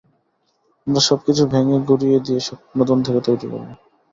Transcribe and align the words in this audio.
আমরা 0.87 1.01
সবকিছু 1.01 1.43
ভেঙে 1.51 1.77
গুঁড়িয়ে 1.87 2.17
দিয়ে 2.25 2.39
সব 2.39 2.59
নতুন 2.79 2.97
থেকে 3.05 3.19
তৈরি 3.27 3.45
করবো। 3.45 3.71